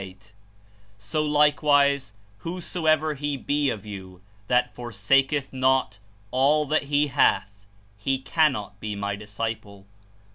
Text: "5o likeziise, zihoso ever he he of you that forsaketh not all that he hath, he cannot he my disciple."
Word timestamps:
"5o 0.99 1.29
likeziise, 1.29 2.13
zihoso 2.41 2.89
ever 2.89 3.13
he 3.13 3.37
he 3.47 3.69
of 3.69 3.85
you 3.85 4.19
that 4.47 4.73
forsaketh 4.73 5.53
not 5.53 5.99
all 6.31 6.65
that 6.65 6.85
he 6.85 7.05
hath, 7.09 7.63
he 7.99 8.17
cannot 8.17 8.73
he 8.81 8.95
my 8.95 9.15
disciple." 9.15 9.85